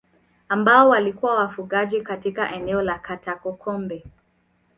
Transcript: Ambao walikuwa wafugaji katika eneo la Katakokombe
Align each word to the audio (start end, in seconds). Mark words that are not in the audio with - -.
Ambao 0.49 0.89
walikuwa 0.89 1.35
wafugaji 1.35 2.01
katika 2.01 2.51
eneo 2.55 2.81
la 2.81 2.99
Katakokombe 2.99 4.03